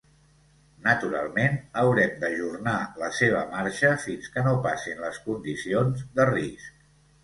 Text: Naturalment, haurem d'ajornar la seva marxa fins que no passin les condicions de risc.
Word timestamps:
Naturalment, 0.87 1.59
haurem 1.83 2.17
d'ajornar 2.25 2.75
la 3.03 3.13
seva 3.21 3.45
marxa 3.55 3.95
fins 4.09 4.35
que 4.35 4.49
no 4.51 4.59
passin 4.69 5.09
les 5.09 5.25
condicions 5.31 6.07
de 6.21 6.33
risc. 6.37 6.87